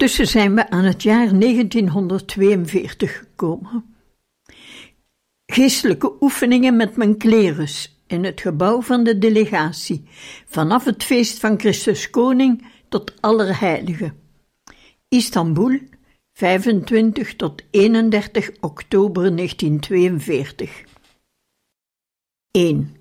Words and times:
Ondertussen 0.00 0.40
zijn 0.40 0.54
we 0.54 0.70
aan 0.70 0.84
het 0.84 1.02
jaar 1.02 1.38
1942 1.38 3.18
gekomen. 3.18 3.94
Geestelijke 5.46 6.12
oefeningen 6.20 6.76
met 6.76 6.96
mijn 6.96 7.16
klerus 7.16 8.02
in 8.06 8.24
het 8.24 8.40
gebouw 8.40 8.82
van 8.82 9.04
de 9.04 9.18
delegatie, 9.18 10.08
vanaf 10.46 10.84
het 10.84 11.04
feest 11.04 11.38
van 11.38 11.58
Christus 11.58 12.10
Koning 12.10 12.66
tot 12.88 13.14
Allerheiligen. 13.20 14.16
Istanbul, 15.08 15.78
25 16.32 17.36
tot 17.36 17.62
31 17.70 18.50
oktober 18.60 19.36
1942. 19.36 20.84
1. 22.50 22.96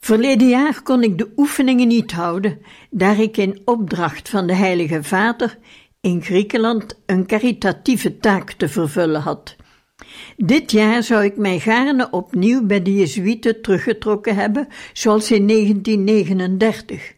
Verleden 0.00 0.48
jaar 0.48 0.82
kon 0.82 1.02
ik 1.02 1.18
de 1.18 1.32
oefeningen 1.36 1.88
niet 1.88 2.12
houden, 2.12 2.62
daar 2.90 3.20
ik 3.20 3.36
in 3.36 3.62
opdracht 3.64 4.28
van 4.28 4.46
de 4.46 4.54
Heilige 4.54 5.02
Vader 5.02 5.58
in 6.00 6.22
Griekenland 6.22 7.00
een 7.06 7.26
caritatieve 7.26 8.18
taak 8.18 8.52
te 8.52 8.68
vervullen 8.68 9.20
had. 9.20 9.56
Dit 10.36 10.70
jaar 10.70 11.02
zou 11.02 11.24
ik 11.24 11.36
mij 11.36 11.58
gaarne 11.58 12.10
opnieuw 12.10 12.66
bij 12.66 12.82
de 12.82 12.94
Jezuïeten 12.94 13.62
teruggetrokken 13.62 14.34
hebben, 14.34 14.68
zoals 14.92 15.30
in 15.30 15.46
1939. 15.46 17.14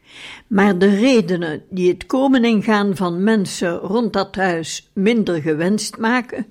Maar 0.47 0.79
de 0.79 0.97
redenen 0.97 1.63
die 1.71 1.89
het 1.89 2.07
komen 2.07 2.45
en 2.45 2.63
gaan 2.63 2.97
van 2.97 3.23
mensen 3.23 3.77
rond 3.79 4.13
dat 4.13 4.35
huis 4.35 4.91
minder 4.95 5.43
gewenst 5.43 5.99
maken, 5.99 6.47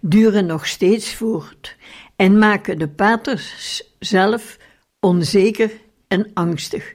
duren 0.00 0.46
nog 0.46 0.66
steeds 0.66 1.14
voort 1.14 1.76
en 2.16 2.38
maken 2.38 2.78
de 2.78 2.88
paters 2.88 3.82
zelf 3.98 4.58
onzeker 5.00 5.70
en 6.08 6.30
angstig. 6.34 6.93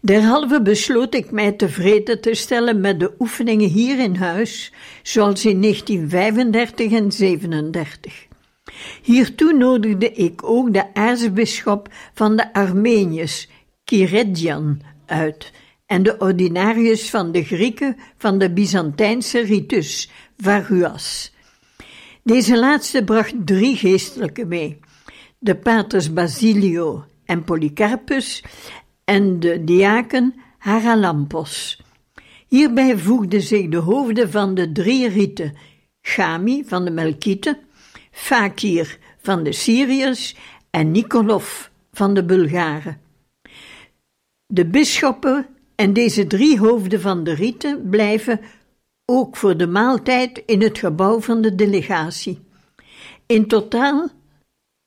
Derhalve 0.00 0.62
besloot 0.62 1.14
ik 1.14 1.30
mij 1.30 1.52
tevreden 1.52 2.20
te 2.20 2.34
stellen 2.34 2.80
met 2.80 3.00
de 3.00 3.14
oefeningen 3.18 3.68
hier 3.68 3.98
in 3.98 4.14
huis, 4.14 4.72
zoals 5.02 5.46
in 5.46 5.60
1935 5.60 6.92
en 6.92 7.12
37. 7.12 8.26
Hiertoe 9.02 9.52
nodigde 9.52 10.12
ik 10.12 10.44
ook 10.44 10.72
de 10.72 10.94
aartsbisschop 10.94 11.88
van 12.14 12.36
de 12.36 12.52
Armeniërs, 12.52 13.48
Kiredjan, 13.84 14.80
uit 15.06 15.52
en 15.86 16.02
de 16.02 16.18
ordinarius 16.18 17.10
van 17.10 17.32
de 17.32 17.44
Grieken 17.44 17.96
van 18.16 18.38
de 18.38 18.52
Byzantijnse 18.52 19.40
ritus, 19.40 20.10
Varuas. 20.36 21.32
Deze 22.22 22.58
laatste 22.58 23.04
bracht 23.04 23.34
drie 23.44 23.76
geestelijke 23.76 24.44
mee: 24.46 24.78
de 25.38 25.56
paters 25.56 26.12
Basilio 26.12 27.04
en 27.24 27.44
Polycarpus 27.44 28.42
en 29.10 29.40
de 29.40 29.64
diaken 29.64 30.34
Haralampos. 30.58 31.82
Hierbij 32.48 32.98
voegden 32.98 33.42
zich 33.42 33.68
de 33.68 33.76
hoofden 33.76 34.30
van 34.30 34.54
de 34.54 34.72
drie 34.72 35.08
rieten, 35.08 35.56
Gami 36.02 36.64
van 36.66 36.84
de 36.84 36.90
Melkieten, 36.90 37.58
Fakir 38.10 38.98
van 39.18 39.42
de 39.42 39.52
Syriërs 39.52 40.36
en 40.70 40.90
Nikolov 40.90 41.66
van 41.92 42.14
de 42.14 42.24
Bulgaren. 42.24 43.00
De 44.46 44.66
bisschoppen 44.66 45.46
en 45.74 45.92
deze 45.92 46.26
drie 46.26 46.58
hoofden 46.58 47.00
van 47.00 47.24
de 47.24 47.34
rieten 47.34 47.88
blijven 47.88 48.40
ook 49.04 49.36
voor 49.36 49.56
de 49.56 49.66
maaltijd 49.66 50.42
in 50.46 50.62
het 50.62 50.78
gebouw 50.78 51.20
van 51.20 51.40
de 51.40 51.54
delegatie. 51.54 52.38
In 53.26 53.46
totaal 53.46 54.08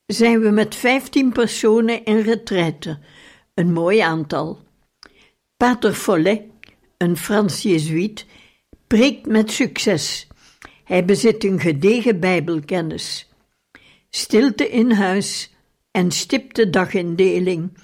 zijn 0.06 0.40
we 0.40 0.50
met 0.50 0.76
vijftien 0.76 1.32
personen 1.32 2.06
in 2.06 2.20
retraite, 2.20 3.00
een 3.54 3.74
mooi 3.74 4.00
aantal. 4.00 4.60
Pater 5.58 5.94
Follet, 5.94 6.42
een 6.98 7.18
Frans 7.18 7.62
Jezuïet, 7.62 8.26
preekt 8.88 9.26
met 9.26 9.52
succes. 9.52 10.28
Hij 10.84 11.06
bezit 11.06 11.44
een 11.44 11.60
gedegen 11.60 12.20
Bijbelkennis. 12.20 13.30
Stilte 14.10 14.70
in 14.70 14.92
huis 14.92 15.54
en 15.92 16.12
stipte 16.12 16.70
dagindeling. 16.70 17.78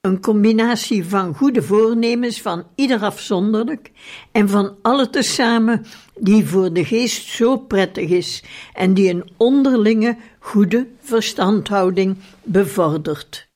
Een 0.00 0.20
combinatie 0.20 1.04
van 1.04 1.34
goede 1.34 1.62
voornemens 1.62 2.40
van 2.40 2.66
ieder 2.74 3.02
afzonderlijk 3.02 3.90
en 4.32 4.48
van 4.48 4.76
alle 4.82 5.10
tezamen 5.10 5.86
die 6.18 6.46
voor 6.46 6.72
de 6.72 6.84
geest 6.84 7.26
zo 7.28 7.56
prettig 7.58 8.10
is 8.10 8.42
en 8.72 8.94
die 8.94 9.10
een 9.10 9.30
onderlinge 9.36 10.16
goede 10.38 10.88
verstandhouding 11.00 12.16
bevordert. 12.42 13.49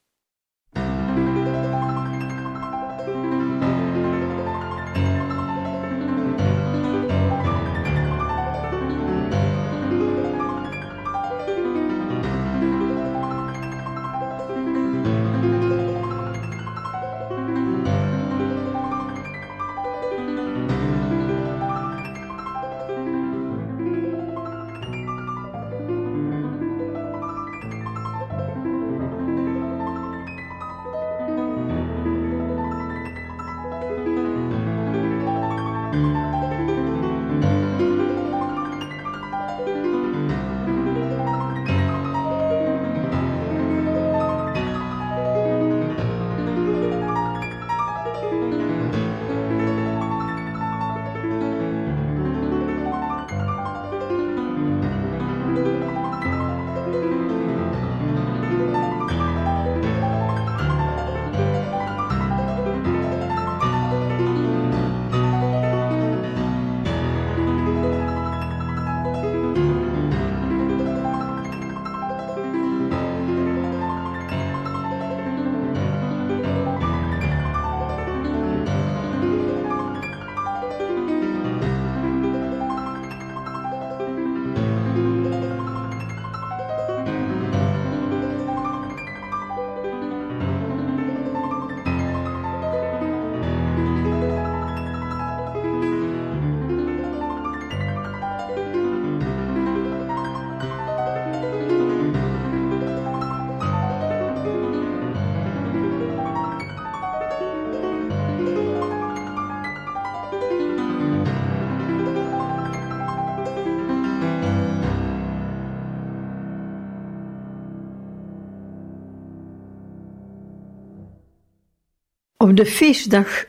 Op 122.45 122.57
de 122.57 122.65
feestdag 122.65 123.45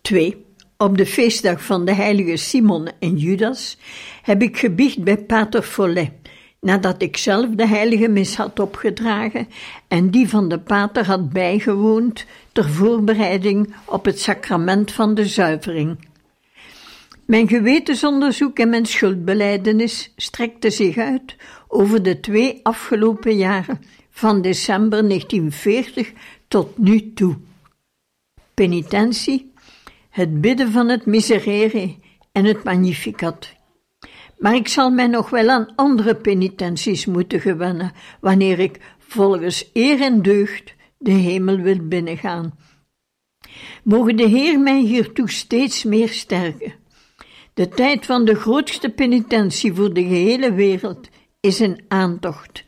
2, 0.00 0.44
op 0.76 0.96
de 0.96 1.06
feestdag 1.06 1.64
van 1.64 1.84
de 1.84 1.92
heilige 1.92 2.36
Simon 2.36 2.88
en 2.98 3.16
Judas, 3.16 3.78
heb 4.22 4.42
ik 4.42 4.56
gebiecht 4.56 5.04
bij 5.04 5.16
Pater 5.16 5.62
Follet, 5.62 6.10
nadat 6.60 7.02
ik 7.02 7.16
zelf 7.16 7.48
de 7.50 7.66
heilige 7.66 8.08
mis 8.08 8.36
had 8.36 8.60
opgedragen 8.60 9.48
en 9.88 10.10
die 10.10 10.28
van 10.28 10.48
de 10.48 10.58
pater 10.58 11.06
had 11.06 11.30
bijgewoond 11.30 12.24
ter 12.52 12.68
voorbereiding 12.68 13.74
op 13.84 14.04
het 14.04 14.20
sacrament 14.20 14.92
van 14.92 15.14
de 15.14 15.26
zuivering. 15.26 16.08
Mijn 17.24 17.48
gewetensonderzoek 17.48 18.58
en 18.58 18.68
mijn 18.68 18.86
schuldbeleidenis 18.86 20.12
strekte 20.16 20.70
zich 20.70 20.96
uit 20.96 21.36
over 21.68 22.02
de 22.02 22.20
twee 22.20 22.60
afgelopen 22.62 23.36
jaren, 23.36 23.80
van 24.10 24.42
december 24.42 25.08
1940 25.08 26.12
tot 26.48 26.78
nu 26.78 27.12
toe. 27.12 27.36
Penitentie, 28.54 29.52
het 30.10 30.40
bidden 30.40 30.72
van 30.72 30.88
het 30.88 31.06
Miserere 31.06 31.96
en 32.32 32.44
het 32.44 32.64
Magnificat. 32.64 33.54
Maar 34.38 34.54
ik 34.54 34.68
zal 34.68 34.90
mij 34.90 35.06
nog 35.06 35.30
wel 35.30 35.48
aan 35.48 35.72
andere 35.76 36.16
penitenties 36.16 37.06
moeten 37.06 37.40
gewennen, 37.40 37.92
wanneer 38.20 38.58
ik 38.58 38.80
volgens 38.98 39.70
eer 39.72 40.00
en 40.00 40.22
deugd 40.22 40.74
de 40.98 41.10
hemel 41.10 41.56
wil 41.56 41.86
binnengaan. 41.88 42.58
Mogen 43.82 44.16
de 44.16 44.28
Heer 44.28 44.60
mij 44.60 44.80
hiertoe 44.80 45.30
steeds 45.30 45.84
meer 45.84 46.08
sterken. 46.08 46.74
De 47.54 47.68
tijd 47.68 48.06
van 48.06 48.24
de 48.24 48.34
grootste 48.34 48.90
penitentie 48.90 49.74
voor 49.74 49.94
de 49.94 50.02
gehele 50.02 50.52
wereld 50.52 51.08
is 51.40 51.58
een 51.58 51.84
aantocht. 51.88 52.64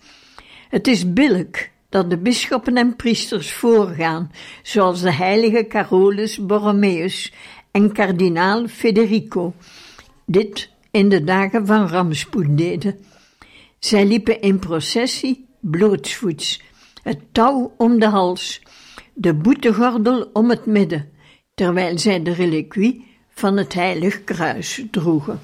Het 0.69 0.87
is 0.87 1.13
billijk 1.13 1.73
dat 1.97 2.11
de 2.11 2.19
bisschoppen 2.19 2.77
en 2.77 2.97
priesters 2.97 3.53
voorgaan, 3.53 4.31
zoals 4.63 5.01
de 5.01 5.13
heilige 5.13 5.67
Carolus 5.67 6.47
Borromeus 6.47 7.33
en 7.71 7.93
kardinaal 7.93 8.67
Federico. 8.69 9.55
Dit 10.27 10.71
in 10.91 11.09
de 11.09 11.25
dagen 11.25 11.67
van 11.67 11.89
rampspoed 11.89 12.59
deden. 12.59 12.99
Zij 13.79 14.07
liepen 14.07 14.41
in 14.41 14.59
processie 14.59 15.47
blootsvoets, 15.61 16.63
het 17.03 17.21
touw 17.33 17.75
om 17.77 17.99
de 18.01 18.07
hals, 18.07 18.63
de 19.15 19.35
boetegordel 19.35 20.31
om 20.33 20.51
het 20.51 20.67
midden, 20.67 21.11
terwijl 21.55 21.99
zij 21.99 22.23
de 22.23 22.33
reliquie 22.33 23.07
van 23.31 23.57
het 23.57 23.75
heilig 23.75 24.25
kruis 24.25 24.85
droegen. 24.91 25.41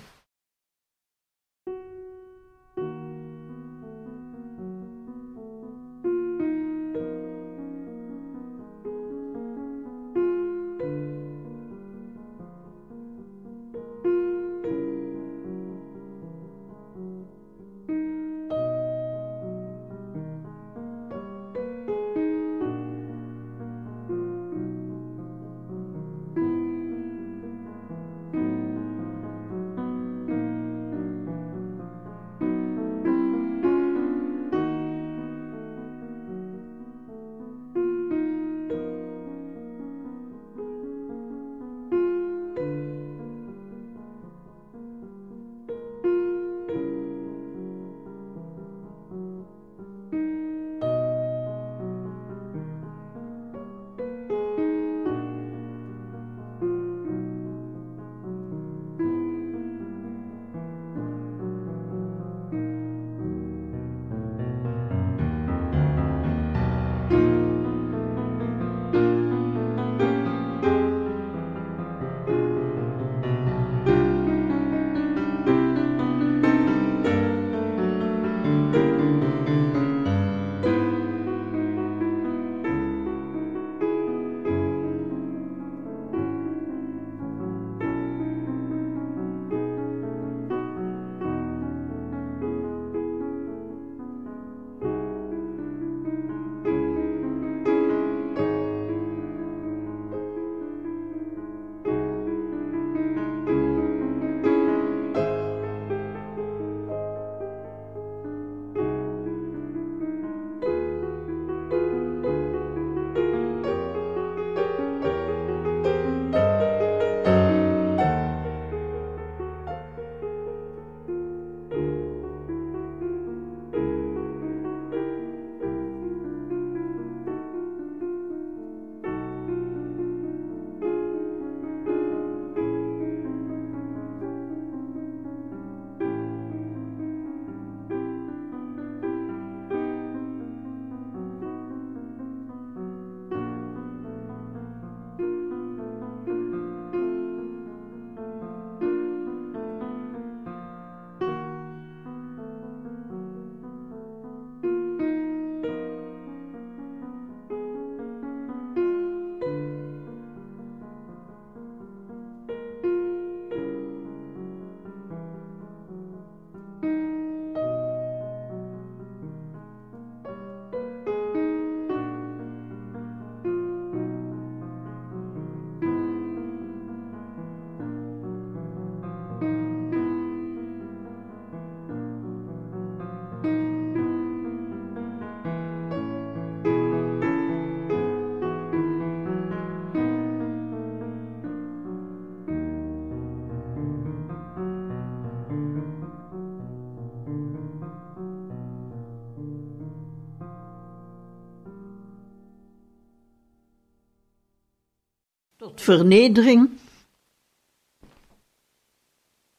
Vernedering 205.75 206.71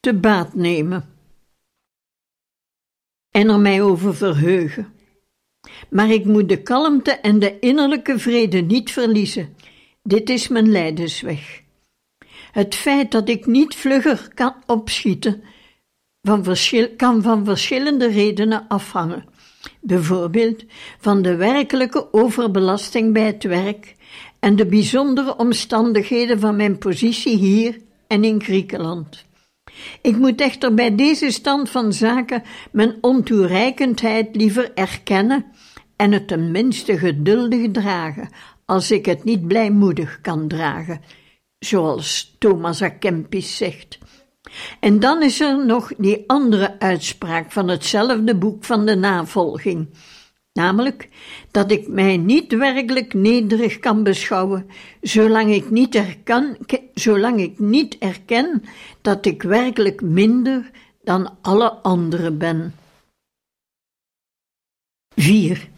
te 0.00 0.14
baat 0.14 0.54
nemen 0.54 1.08
en 3.30 3.48
er 3.48 3.60
mij 3.60 3.82
over 3.82 4.14
verheugen. 4.14 4.92
Maar 5.90 6.10
ik 6.10 6.24
moet 6.24 6.48
de 6.48 6.62
kalmte 6.62 7.10
en 7.10 7.38
de 7.38 7.58
innerlijke 7.58 8.18
vrede 8.18 8.60
niet 8.60 8.90
verliezen, 8.90 9.56
Dit 10.06 10.30
is 10.30 10.48
mijn 10.48 10.70
lijdensweg. 10.70 11.62
Het 12.52 12.74
feit 12.74 13.10
dat 13.10 13.28
ik 13.28 13.46
niet 13.46 13.74
vlugger 13.74 14.28
kan 14.34 14.54
opschieten, 14.66 15.42
van 16.22 16.44
kan 16.96 17.22
van 17.22 17.44
verschillende 17.44 18.06
redenen 18.06 18.68
afhangen. 18.68 19.24
Bijvoorbeeld 19.80 20.64
van 20.98 21.22
de 21.22 21.36
werkelijke 21.36 22.12
overbelasting 22.12 23.12
bij 23.12 23.26
het 23.26 23.42
werk 23.44 23.94
en 24.44 24.56
de 24.56 24.66
bijzondere 24.66 25.36
omstandigheden 25.36 26.40
van 26.40 26.56
mijn 26.56 26.78
positie 26.78 27.36
hier 27.36 27.80
en 28.06 28.24
in 28.24 28.42
Griekenland. 28.42 29.24
Ik 30.02 30.16
moet 30.16 30.40
echter 30.40 30.74
bij 30.74 30.94
deze 30.94 31.30
stand 31.30 31.70
van 31.70 31.92
zaken 31.92 32.42
mijn 32.72 32.96
ontoereikendheid 33.00 34.36
liever 34.36 34.72
erkennen 34.74 35.44
en 35.96 36.12
het 36.12 36.28
tenminste 36.28 36.98
geduldig 36.98 37.70
dragen, 37.70 38.28
als 38.64 38.90
ik 38.90 39.06
het 39.06 39.24
niet 39.24 39.46
blijmoedig 39.46 40.20
kan 40.20 40.48
dragen, 40.48 41.00
zoals 41.58 42.36
Thomas 42.38 42.82
A. 42.82 42.88
Kempis 42.88 43.56
zegt. 43.56 43.98
En 44.80 45.00
dan 45.00 45.22
is 45.22 45.40
er 45.40 45.66
nog 45.66 45.92
die 45.96 46.24
andere 46.26 46.80
uitspraak 46.80 47.52
van 47.52 47.68
hetzelfde 47.68 48.36
boek 48.36 48.64
van 48.64 48.86
de 48.86 48.96
navolging, 48.96 49.88
namelijk 50.54 51.08
dat 51.50 51.70
ik 51.70 51.88
mij 51.88 52.16
niet 52.16 52.52
werkelijk 52.52 53.14
nederig 53.14 53.78
kan 53.78 54.02
beschouwen, 54.02 54.70
zolang 55.00 55.54
ik 55.54 55.70
niet, 55.70 55.94
erken, 55.94 56.56
zolang 56.94 57.40
ik 57.40 57.58
niet 57.58 57.98
erken 57.98 58.62
dat 59.00 59.26
ik 59.26 59.42
werkelijk 59.42 60.00
minder 60.00 60.70
dan 61.02 61.36
alle 61.42 61.70
anderen 61.70 62.38
ben. 62.38 62.74
4. 65.16 65.68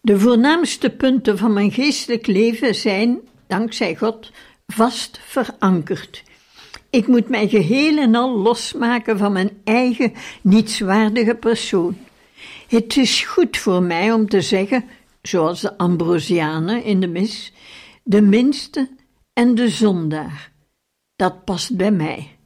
De 0.00 0.18
voornaamste 0.18 0.90
punten 0.90 1.38
van 1.38 1.52
mijn 1.52 1.72
geestelijk 1.72 2.26
leven 2.26 2.74
zijn, 2.74 3.20
dankzij 3.46 3.96
God, 3.96 4.30
vast 4.66 5.20
verankerd. 5.26 6.22
Ik 6.90 7.06
moet 7.06 7.28
mij 7.28 7.48
geheel 7.48 7.98
en 7.98 8.14
al 8.14 8.38
losmaken 8.38 9.18
van 9.18 9.32
mijn 9.32 9.50
eigen 9.64 10.12
nietswaardige 10.42 11.34
persoon. 11.34 11.96
Het 12.68 12.96
is 12.96 13.24
goed 13.24 13.56
voor 13.56 13.82
mij 13.82 14.12
om 14.12 14.28
te 14.28 14.40
zeggen, 14.40 14.84
zoals 15.22 15.60
de 15.60 15.78
Ambrosianen 15.78 16.84
in 16.84 17.00
de 17.00 17.08
mis, 17.08 17.52
de 18.02 18.22
minste 18.22 18.88
en 19.32 19.54
de 19.54 19.68
zondaar. 19.68 20.52
Dat 21.16 21.44
past 21.44 21.76
bij 21.76 21.90
mij. 21.90 22.36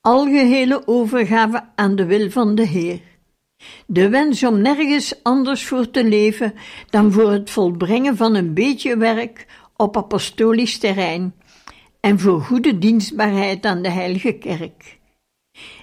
Algehele 0.00 0.86
overgave 0.86 1.64
aan 1.74 1.96
de 1.96 2.04
wil 2.04 2.30
van 2.30 2.54
de 2.54 2.66
Heer. 2.66 3.00
De 3.86 4.08
wens 4.08 4.44
om 4.44 4.60
nergens 4.60 5.22
anders 5.22 5.66
voor 5.66 5.90
te 5.90 6.04
leven 6.04 6.54
dan 6.90 7.12
voor 7.12 7.30
het 7.30 7.50
volbrengen 7.50 8.16
van 8.16 8.34
een 8.34 8.54
beetje 8.54 8.96
werk 8.96 9.46
op 9.76 9.96
apostolisch 9.96 10.78
terrein 10.78 11.34
en 12.00 12.20
voor 12.20 12.40
goede 12.40 12.78
dienstbaarheid 12.78 13.66
aan 13.66 13.82
de 13.82 13.90
Heilige 13.90 14.32
Kerk. 14.32 14.95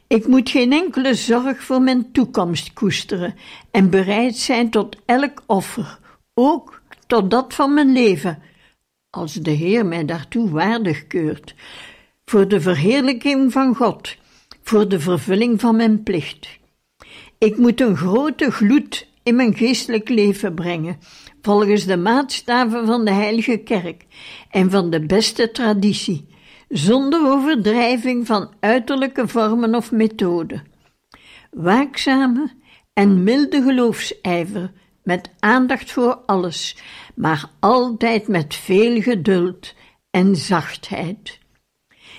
Ik 0.08 0.28
moet 0.28 0.50
geen 0.50 0.72
enkele 0.72 1.14
zorg 1.14 1.64
voor 1.64 1.82
mijn 1.82 2.12
toekomst 2.12 2.74
koesteren 2.74 3.36
en 3.72 3.90
bereid 3.90 4.36
zijn 4.36 4.70
tot 4.70 4.96
elk 5.06 5.44
offer, 5.46 6.00
ook 6.34 6.82
tot 7.08 7.32
dat 7.32 7.54
van 7.54 7.74
mijn 7.74 7.92
leven, 7.92 8.42
als 9.10 9.34
de 9.34 9.52
Heer 9.52 9.86
mij 9.86 10.06
daartoe 10.06 10.50
waardig 10.50 11.08
keurt, 11.08 11.56
voor 12.26 12.48
de 12.48 12.62
verheerlijking 12.62 13.52
van 13.52 13.76
God, 13.76 14.16
voor 14.64 14.88
de 14.88 15.00
vervulling 15.00 15.62
van 15.62 15.76
mijn 15.76 16.04
plicht. 16.04 16.48
Ik 17.38 17.58
moet 17.58 17.82
een 17.82 17.98
grote 17.98 18.52
gloed 18.52 19.08
in 19.24 19.36
mijn 19.36 19.56
geestelijk 19.56 20.10
leven 20.10 20.54
brengen, 20.54 20.98
volgens 21.42 21.86
de 21.86 21.98
maatstaven 21.98 22.86
van 22.86 23.06
de 23.06 23.12
Heilige 23.12 23.58
Kerk 23.58 24.06
en 24.50 24.72
van 24.72 24.90
de 24.90 25.06
beste 25.06 25.52
traditie, 25.52 26.26
zonder 26.74 27.32
overdrijving 27.32 28.26
van 28.28 28.54
uiterlijke 28.60 29.28
vormen 29.28 29.76
of 29.76 29.92
methoden. 29.92 30.64
Waakzame 31.52 32.52
en 32.94 33.24
milde 33.24 33.62
geloofsijver, 33.62 34.72
met 35.04 35.30
aandacht 35.40 35.92
voor 35.92 36.14
alles, 36.26 36.78
maar 37.16 37.50
altijd 37.60 38.28
met 38.28 38.56
veel 38.56 39.02
geduld 39.02 39.74
en 40.12 40.36
zachtheid. 40.36 41.40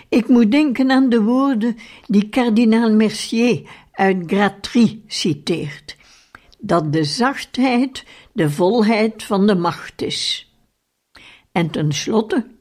Ik 0.09 0.29
moet 0.29 0.51
denken 0.51 0.91
aan 0.91 1.09
de 1.09 1.23
woorden 1.23 1.77
die 2.07 2.29
kardinaal 2.29 2.93
Mercier 2.93 3.71
uit 3.93 4.23
Gratry 4.27 5.03
citeert: 5.07 5.97
dat 6.59 6.93
de 6.93 7.05
zachtheid 7.05 8.05
de 8.33 8.51
volheid 8.51 9.23
van 9.23 9.47
de 9.47 9.55
macht 9.55 10.03
is. 10.03 10.53
En 11.53 11.71
tenslotte 11.71 12.54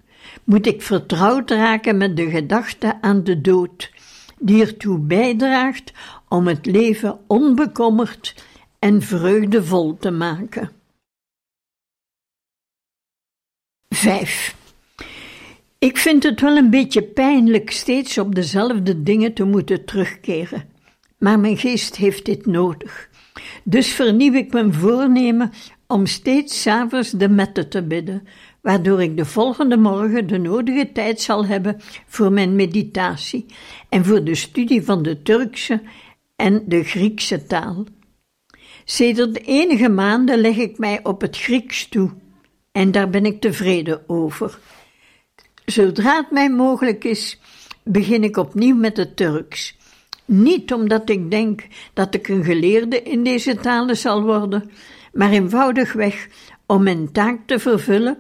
moet 0.44 0.66
ik 0.68 0.82
vertrouwd 0.82 1.50
raken 1.50 1.98
met 1.98 2.16
de 2.16 2.30
gedachte 2.30 3.02
aan 3.02 3.24
de 3.24 3.42
dood, 3.42 3.92
die 4.40 4.62
ertoe 4.62 5.00
bijdraagt 5.00 5.92
om 6.30 6.48
het 6.48 6.66
leven 6.66 7.20
onbekommerd 7.28 8.44
en 8.80 9.02
vreugdevol 9.02 9.98
te 9.98 10.12
maken. 10.12 10.72
5. 13.90 14.56
Ik 15.78 15.98
vind 15.98 16.24
het 16.24 16.42
wel 16.42 16.58
een 16.58 16.70
beetje 16.70 17.02
pijnlijk 17.02 17.72
steeds 17.72 18.18
op 18.18 18.36
dezelfde 18.36 19.04
dingen 19.04 19.34
te 19.34 19.44
moeten 19.44 19.86
terugkeren, 19.86 20.70
maar 21.18 21.40
mijn 21.40 21.58
geest 21.58 21.96
heeft 21.96 22.26
dit 22.26 22.46
nodig. 22.46 23.10
Dus 23.64 23.94
vernieuw 23.94 24.34
ik 24.34 24.54
mijn 24.54 24.74
voornemen 24.74 25.52
om 25.88 26.06
steeds 26.06 26.62
s'avonds 26.62 27.12
de 27.12 27.30
mette 27.30 27.68
te 27.68 27.84
bidden, 27.84 28.28
waardoor 28.64 29.02
ik 29.02 29.18
de 29.18 29.26
volgende 29.26 29.78
morgen 29.78 30.28
de 30.28 30.38
nodige 30.38 30.92
tijd 30.92 31.22
zal 31.22 31.46
hebben 31.46 31.82
voor 32.08 32.32
mijn 32.32 32.56
meditatie 32.56 33.46
en 33.90 34.06
voor 34.06 34.24
de 34.24 34.36
studie 34.36 34.84
van 34.84 35.04
de 35.04 35.22
Turkse 35.22 35.82
en 36.36 36.64
de 36.68 36.84
Griekse 36.84 37.46
taal. 37.46 37.86
Sedert 38.86 39.46
enige 39.46 39.90
maanden 39.90 40.38
leg 40.38 40.58
ik 40.58 40.78
mij 40.78 41.00
op 41.04 41.22
het 41.22 41.38
Grieks 41.38 41.88
toe 41.88 42.12
en 42.72 42.92
daar 42.92 43.10
ben 43.10 43.26
ik 43.26 43.42
tevreden 43.42 44.10
over. 44.10 44.60
Zodra 45.66 46.16
het 46.16 46.32
mij 46.32 46.50
mogelijk 46.50 47.04
is, 47.04 47.40
begin 47.84 48.24
ik 48.24 48.38
opnieuw 48.38 48.76
met 48.76 48.98
het 48.98 49.16
Turks. 49.16 49.78
Niet 50.26 50.74
omdat 50.74 51.10
ik 51.10 51.32
denk 51.32 51.68
dat 51.94 52.14
ik 52.14 52.28
een 52.28 52.44
geleerde 52.44 53.02
in 53.02 53.24
deze 53.24 53.56
talen 53.56 53.98
zal 53.98 54.24
worden, 54.24 54.72
maar 55.14 55.32
eenvoudigweg 55.32 56.28
om 56.66 56.84
mijn 56.84 57.12
taak 57.12 57.40
te 57.46 57.60
vervullen 57.60 58.18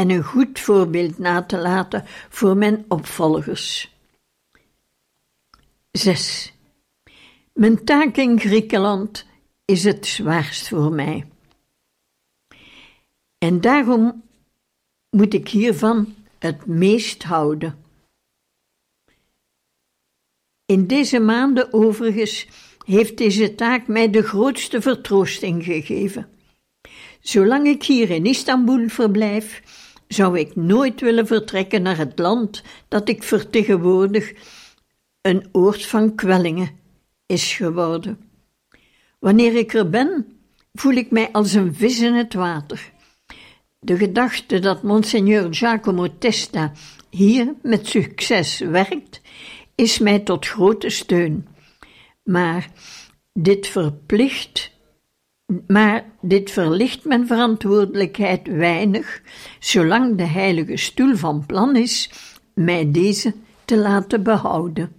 en 0.00 0.10
een 0.10 0.24
goed 0.24 0.60
voorbeeld 0.60 1.18
na 1.18 1.42
te 1.42 1.58
laten 1.58 2.04
voor 2.28 2.56
mijn 2.56 2.84
opvolgers. 2.88 3.94
6. 5.90 6.52
Mijn 7.52 7.84
taak 7.84 8.16
in 8.16 8.40
Griekenland 8.40 9.26
is 9.64 9.84
het 9.84 10.06
zwaarst 10.06 10.68
voor 10.68 10.92
mij. 10.92 11.26
En 13.38 13.60
daarom 13.60 14.22
moet 15.10 15.34
ik 15.34 15.48
hiervan 15.48 16.14
het 16.38 16.66
meest 16.66 17.22
houden. 17.22 17.84
In 20.66 20.86
deze 20.86 21.18
maanden 21.18 21.72
overigens 21.72 22.46
heeft 22.84 23.16
deze 23.16 23.54
taak 23.54 23.86
mij 23.86 24.10
de 24.10 24.22
grootste 24.22 24.80
vertroosting 24.80 25.64
gegeven. 25.64 26.28
Zolang 27.20 27.66
ik 27.66 27.82
hier 27.82 28.10
in 28.10 28.26
Istanbul 28.26 28.88
verblijf, 28.88 29.62
zou 30.12 30.38
ik 30.38 30.56
nooit 30.56 31.00
willen 31.00 31.26
vertrekken 31.26 31.82
naar 31.82 31.96
het 31.96 32.18
land 32.18 32.62
dat 32.88 33.08
ik 33.08 33.22
vertegenwoordig, 33.22 34.32
een 35.20 35.48
oord 35.52 35.86
van 35.86 36.14
kwellingen 36.14 36.70
is 37.26 37.52
geworden. 37.52 38.18
Wanneer 39.18 39.54
ik 39.54 39.74
er 39.74 39.90
ben, 39.90 40.26
voel 40.72 40.92
ik 40.92 41.10
mij 41.10 41.28
als 41.32 41.52
een 41.52 41.74
vis 41.74 42.00
in 42.00 42.14
het 42.14 42.34
water. 42.34 42.92
De 43.78 43.96
gedachte 43.96 44.58
dat 44.58 44.82
Monseigneur 44.82 45.54
Giacomo 45.54 46.18
Testa 46.18 46.72
hier 47.10 47.54
met 47.62 47.86
succes 47.86 48.58
werkt, 48.58 49.20
is 49.74 49.98
mij 49.98 50.18
tot 50.18 50.46
grote 50.46 50.88
steun. 50.88 51.46
Maar 52.22 52.70
dit 53.32 53.66
verplicht, 53.66 54.70
maar 55.66 56.04
dit 56.20 56.50
verlicht 56.50 57.04
mijn 57.04 57.26
verantwoordelijkheid 57.26 58.48
weinig, 58.48 59.22
zolang 59.58 60.16
de 60.16 60.26
heilige 60.26 60.76
stoel 60.76 61.16
van 61.16 61.46
plan 61.46 61.76
is 61.76 62.10
mij 62.54 62.90
deze 62.90 63.34
te 63.64 63.76
laten 63.78 64.22
behouden. 64.22 64.92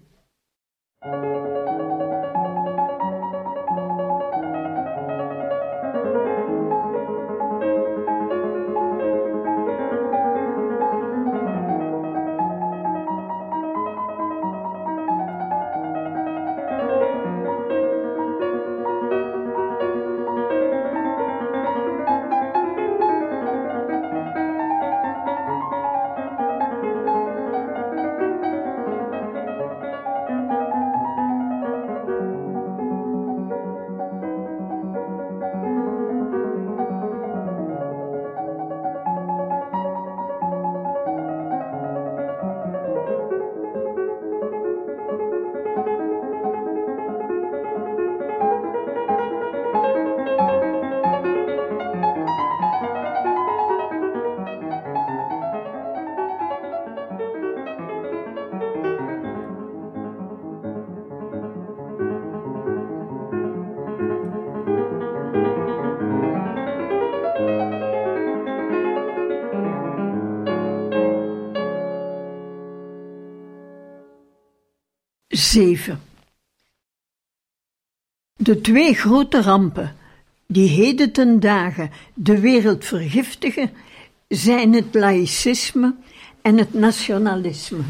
7. 75.52 76.02
De 78.34 78.62
twee 78.62 78.94
grote 78.94 79.42
rampen 79.42 79.96
die 80.48 80.70
heden 80.70 81.12
ten 81.12 81.40
dagen 81.40 81.92
de 82.14 82.40
wereld 82.40 82.86
vergiftigen, 82.86 83.72
zijn 84.28 84.74
het 84.74 84.94
laïcisme 84.94 85.96
en 86.42 86.58
het 86.58 86.74
nationalisme. 86.74 87.82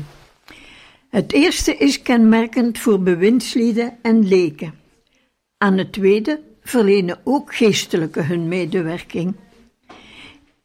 Het 1.10 1.32
eerste 1.32 1.75
is 1.75 2.01
kenmerkend 2.01 2.77
voor 2.77 3.01
bewindslieden 3.01 3.98
en 4.01 4.27
leken. 4.27 4.74
Aan 5.58 5.77
het 5.77 5.91
tweede 5.91 6.41
verlenen 6.62 7.20
ook 7.24 7.56
geestelijke 7.56 8.22
hun 8.22 8.48
medewerking. 8.48 9.36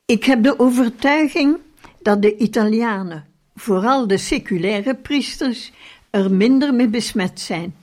Ik 0.05 0.25
heb 0.25 0.43
de 0.43 0.59
overtuiging 0.59 1.57
dat 2.03 2.23
de 2.23 2.37
Italianen, 2.37 3.25
vooral 3.55 4.07
de 4.07 4.19
seculaire 4.19 4.95
priesters, 4.95 5.73
er 6.11 6.31
minder 6.31 6.75
mee 6.75 6.89
besmet 6.89 7.41
zijn. 7.41 7.75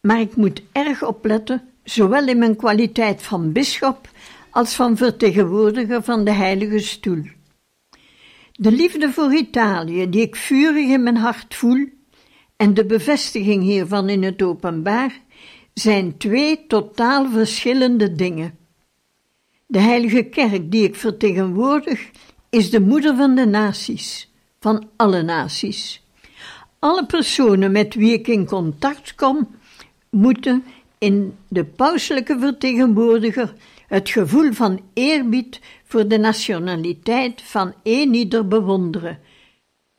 Maar 0.00 0.20
ik 0.20 0.36
moet 0.36 0.62
erg 0.72 1.02
opletten, 1.06 1.62
zowel 1.84 2.28
in 2.28 2.38
mijn 2.38 2.56
kwaliteit 2.56 3.22
van 3.22 3.52
bisschop 3.52 4.08
als 4.50 4.74
van 4.74 4.96
vertegenwoordiger 4.96 6.02
van 6.02 6.24
de 6.24 6.32
Heilige 6.32 6.78
Stoel. 6.78 7.22
De 8.52 8.72
liefde 8.72 9.10
voor 9.10 9.34
Italië, 9.34 10.10
die 10.10 10.20
ik 10.20 10.36
vurig 10.36 10.88
in 10.88 11.02
mijn 11.02 11.16
hart 11.16 11.54
voel, 11.54 11.88
en 12.56 12.74
de 12.74 12.84
bevestiging 12.84 13.62
hiervan 13.62 14.08
in 14.08 14.22
het 14.22 14.42
openbaar, 14.42 15.20
zijn 15.74 16.16
twee 16.16 16.66
totaal 16.66 17.30
verschillende 17.30 18.12
dingen. 18.12 18.58
De 19.66 19.78
Heilige 19.78 20.22
Kerk 20.22 20.70
die 20.70 20.84
ik 20.84 20.94
vertegenwoordig, 20.94 22.10
is 22.50 22.70
de 22.70 22.80
moeder 22.80 23.16
van 23.16 23.34
de 23.34 23.46
naties, 23.46 24.32
van 24.60 24.88
alle 24.96 25.22
naties. 25.22 26.02
Alle 26.80 27.06
personen 27.06 27.72
met 27.72 27.94
wie 27.94 28.12
ik 28.12 28.28
in 28.28 28.46
contact 28.46 29.14
kom, 29.14 29.48
moeten 30.10 30.64
in 30.98 31.36
de 31.48 31.64
pauselijke 31.64 32.38
vertegenwoordiger 32.38 33.54
het 33.86 34.10
gevoel 34.10 34.52
van 34.52 34.80
eerbied 34.92 35.60
voor 35.84 36.08
de 36.08 36.18
nationaliteit 36.18 37.42
van 37.42 37.74
een 37.82 38.14
ieder 38.14 38.48
bewonderen, 38.48 39.18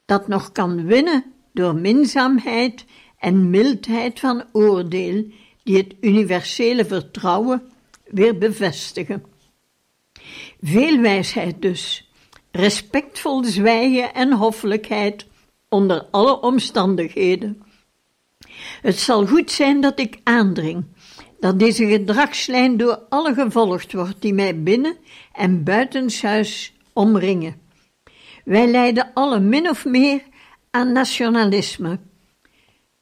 dat 0.05 0.27
nog 0.27 0.51
kan 0.51 0.85
winnen 0.85 1.23
door 1.53 1.75
minzaamheid 1.75 2.85
en 3.17 3.49
mildheid 3.49 4.19
van 4.19 4.43
oordeel, 4.51 5.25
die 5.63 5.77
het 5.77 5.95
universele 6.01 6.85
vertrouwen 6.85 7.61
weer 8.05 8.37
bevestigen. 8.37 9.23
Veel 10.61 10.99
wijsheid 10.99 11.61
dus, 11.61 12.11
respectvol 12.51 13.43
zwijgen 13.43 14.13
en 14.13 14.33
hoffelijkheid 14.33 15.25
onder 15.71 16.07
alle 16.11 16.41
omstandigheden. 16.41 17.63
Het 18.81 18.99
zal 18.99 19.27
goed 19.27 19.51
zijn 19.51 19.81
dat 19.81 19.99
ik 19.99 20.19
aandring 20.23 20.85
dat 21.39 21.59
deze 21.59 21.85
gedragslijn 21.85 22.77
door 22.77 22.99
alle 23.09 23.33
gevolgd 23.33 23.93
wordt 23.93 24.21
die 24.21 24.33
mij 24.33 24.63
binnen 24.63 24.97
en 25.33 25.63
buitenshuis 25.63 26.73
omringen. 26.93 27.55
Wij 28.45 28.67
lijden 28.67 29.11
alle 29.13 29.39
min 29.39 29.69
of 29.69 29.85
meer 29.85 30.21
aan 30.71 30.91
nationalisme. 30.91 31.99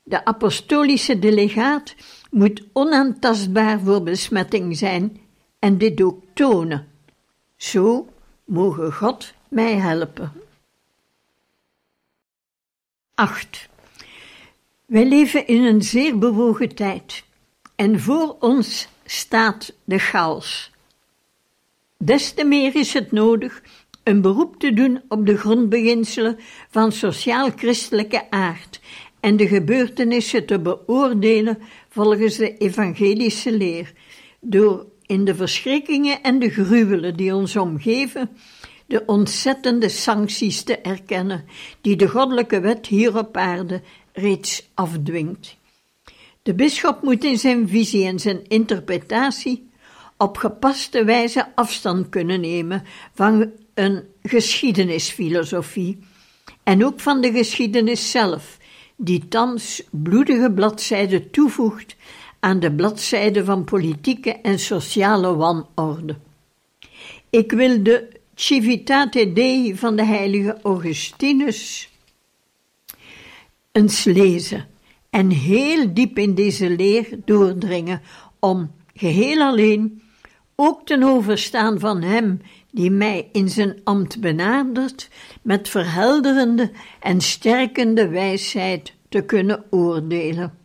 De 0.03 0.25
apostolische 0.25 1.19
delegaat 1.19 1.95
moet 2.32 2.63
onaantastbaar 2.73 3.79
voor 3.79 4.03
besmetting 4.03 4.77
zijn 4.77 5.19
en 5.60 5.77
dit 5.77 6.01
ook 6.01 6.23
tonen. 6.34 6.88
Zo 7.58 8.08
mogen 8.45 8.93
God 8.93 9.34
mij 9.47 9.75
helpen. 9.75 10.32
8. 13.19 13.69
Wij 14.86 15.05
leven 15.05 15.47
in 15.47 15.63
een 15.63 15.82
zeer 15.82 16.17
bewogen 16.17 16.75
tijd 16.75 17.23
en 17.75 17.99
voor 17.99 18.36
ons 18.39 18.88
staat 19.05 19.73
de 19.84 19.97
chaos. 19.97 20.71
Des 21.97 22.32
te 22.32 22.43
meer 22.43 22.75
is 22.75 22.93
het 22.93 23.12
nodig 23.12 23.63
een 24.03 24.21
beroep 24.21 24.60
te 24.60 24.73
doen 24.73 25.01
op 25.08 25.25
de 25.25 25.38
grondbeginselen 25.38 26.38
van 26.69 26.91
sociaal-christelijke 26.91 28.29
aard 28.29 28.79
en 29.19 29.38
de 29.38 29.47
gebeurtenissen 29.47 30.45
te 30.45 30.60
beoordelen 30.60 31.58
volgens 31.89 32.36
de 32.36 32.58
evangelische 32.58 33.51
leer, 33.51 33.93
door 34.39 34.86
in 35.05 35.25
de 35.25 35.36
verschrikkingen 35.36 36.23
en 36.23 36.39
de 36.39 36.49
gruwelen 36.49 37.15
die 37.15 37.36
ons 37.36 37.55
omgeven, 37.55 38.29
de 38.89 39.04
ontzettende 39.06 39.89
sancties 39.89 40.63
te 40.63 40.78
erkennen 40.78 41.45
die 41.82 41.95
de 41.95 42.08
goddelijke 42.08 42.60
wet 42.60 42.88
hier 42.88 43.17
op 43.17 43.38
aarde 43.38 43.82
reeds 44.13 44.69
afdwingt. 44.73 45.58
De 46.43 46.54
bisschop 46.54 47.02
moet 47.02 47.23
in 47.23 47.38
zijn 47.38 47.67
visie 47.67 48.06
en 48.06 48.19
zijn 48.19 48.47
interpretatie 48.47 49.69
op 50.17 50.38
gepaste 50.38 51.04
wijze 51.04 51.56
afstand 51.56 52.10
kunnen 52.10 52.41
nemen 52.41 52.84
van 53.13 53.52
een 53.73 54.04
geschiedenisfilosofie 54.23 55.99
en 56.63 56.86
ook 56.86 56.99
van 56.99 57.21
de 57.21 57.32
geschiedenis 57.32 58.12
zelf, 58.12 58.58
die 58.95 59.28
thans 59.28 59.84
bloedige 59.91 60.52
bladzijden 60.52 61.32
toevoegt 61.32 61.95
aan 62.39 62.60
de 62.60 62.71
bladzijden 62.71 63.45
van 63.45 63.63
politieke 63.63 64.32
en 64.32 64.60
sociale 64.60 65.36
wanorde. 65.36 66.15
Ik 67.30 67.52
wil 67.52 67.84
de 67.84 68.18
Civitate 68.39 69.34
Dei 69.34 69.75
van 69.75 69.95
de 69.95 70.04
heilige 70.04 70.58
Augustinus 70.63 71.89
eens 73.71 74.04
lezen 74.04 74.67
en 75.10 75.30
heel 75.30 75.93
diep 75.93 76.17
in 76.17 76.36
deze 76.36 76.69
leer 76.69 77.19
doordringen, 77.25 78.02
om 78.39 78.71
geheel 78.93 79.41
alleen, 79.41 80.02
ook 80.56 80.86
ten 80.86 81.04
overstaan 81.04 81.80
van 81.80 82.02
Hem 82.02 82.41
die 82.71 82.91
mij 82.91 83.30
in 83.32 83.49
zijn 83.49 83.82
ambt 83.84 84.19
benadert, 84.19 85.10
met 85.41 85.69
verhelderende 85.69 86.71
en 86.99 87.21
sterkende 87.21 88.08
wijsheid 88.08 88.93
te 89.10 89.21
kunnen 89.21 89.65
oordelen. 89.69 90.58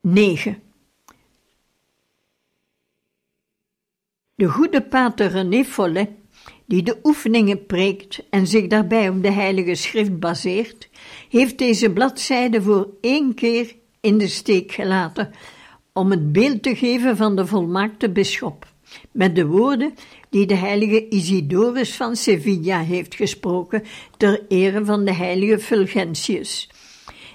9. 0.00 0.62
De 4.36 4.48
goede 4.48 4.82
pater 4.82 5.30
René 5.30 5.64
Follet 5.64 6.08
die 6.66 6.82
de 6.82 6.98
oefeningen 7.02 7.66
preekt 7.66 8.22
en 8.30 8.46
zich 8.46 8.66
daarbij 8.66 9.08
op 9.08 9.22
de 9.22 9.30
Heilige 9.30 9.74
Schrift 9.74 10.18
baseert, 10.18 10.88
heeft 11.28 11.58
deze 11.58 11.90
bladzijde 11.90 12.62
voor 12.62 12.88
één 13.00 13.34
keer 13.34 13.74
in 14.00 14.18
de 14.18 14.28
steek 14.28 14.72
gelaten 14.72 15.30
om 15.92 16.10
het 16.10 16.32
beeld 16.32 16.62
te 16.62 16.76
geven 16.76 17.16
van 17.16 17.36
de 17.36 17.46
volmaakte 17.46 18.10
bisschop, 18.10 18.66
met 19.12 19.36
de 19.36 19.46
woorden 19.46 19.94
die 20.30 20.46
de 20.46 20.56
heilige 20.56 21.08
Isidorus 21.08 21.96
van 21.96 22.16
Sevilla 22.16 22.80
heeft 22.80 23.14
gesproken 23.14 23.82
ter 24.16 24.42
ere 24.48 24.84
van 24.84 25.04
de 25.04 25.14
heilige 25.14 25.58
Fulgentius. 25.58 26.70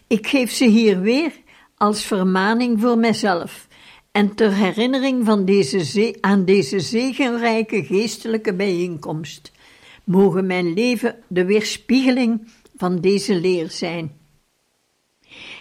Ik 0.08 0.28
geef 0.28 0.52
ze 0.52 0.66
hier 0.66 1.02
weer 1.02 1.32
als 1.78 2.04
vermaning 2.04 2.82
voor 2.82 2.98
mijzelf 2.98 3.68
en 4.12 4.36
ter 4.36 4.54
herinnering 4.54 5.26
van 5.26 5.46
deze 5.46 6.18
aan 6.22 6.46
deze 6.46 6.80
zegenrijke 6.80 7.84
geestelijke 7.84 8.54
bijeenkomst, 8.54 9.52
mogen 10.04 10.46
mijn 10.46 10.74
leven 10.74 11.16
de 11.28 11.46
weerspiegeling 11.46 12.48
van 12.76 13.02
deze 13.02 13.36
leer 13.36 13.70
zijn. 13.70 14.18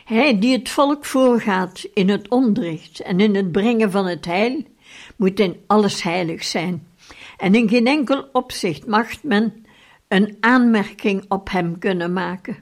Hij 0.04 0.38
die 0.38 0.52
het 0.52 0.68
volk 0.68 1.04
voorgaat 1.04 1.88
in 1.94 2.08
het 2.08 2.28
onderricht 2.28 3.00
en 3.00 3.20
in 3.20 3.34
het 3.34 3.52
brengen 3.52 3.90
van 3.90 4.06
het 4.06 4.24
heil, 4.24 4.62
moet 5.16 5.40
in 5.40 5.56
alles 5.66 6.02
heilig 6.02 6.44
zijn, 6.44 6.87
en 7.37 7.54
in 7.54 7.68
geen 7.68 7.87
enkel 7.87 8.28
opzicht 8.32 8.87
mag 8.87 9.22
men 9.22 9.66
een 10.08 10.37
aanmerking 10.40 11.24
op 11.28 11.50
hem 11.50 11.78
kunnen 11.78 12.12
maken. 12.12 12.56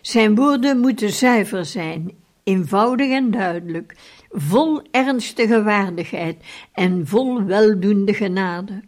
Zijn 0.00 0.34
woorden 0.34 0.78
moeten 0.78 1.10
zuiver 1.10 1.64
zijn, 1.64 2.10
eenvoudig 2.48 3.10
en 3.10 3.30
duidelijk, 3.30 3.94
vol 4.30 4.82
ernstige 4.90 5.62
waardigheid 5.62 6.36
en 6.72 7.06
vol 7.06 7.44
weldoende 7.44 8.14
genade. 8.14 8.82